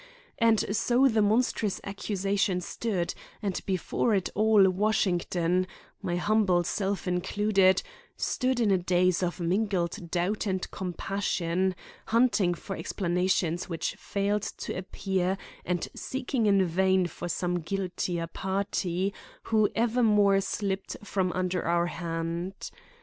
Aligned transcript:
And 0.39 0.75
so 0.75 1.07
the 1.07 1.21
monstrous 1.21 1.79
accusation 1.83 2.59
stood, 2.59 3.13
and 3.39 3.61
before 3.67 4.15
it 4.15 4.31
all 4.33 4.67
Washington—my 4.67 6.15
humble 6.15 6.63
self 6.63 7.07
included—stood 7.07 8.59
in 8.59 8.71
a 8.71 8.79
daze 8.79 9.21
of 9.21 9.39
mingled 9.39 10.09
doubt 10.09 10.47
and 10.47 10.71
compassion, 10.71 11.75
hunting 12.07 12.55
for 12.55 12.75
explanations 12.75 13.69
which 13.69 13.93
failed 13.93 14.41
to 14.41 14.75
appear 14.75 15.37
and 15.63 15.87
seeking 15.95 16.47
in 16.47 16.65
vain 16.65 17.05
for 17.05 17.29
some 17.29 17.59
guiltier 17.59 18.25
party, 18.25 19.13
who 19.43 19.69
evermore 19.75 20.41
slipped 20.41 20.97
from 21.03 21.31
under 21.33 21.63
our 21.63 21.85
hand. 21.85 22.71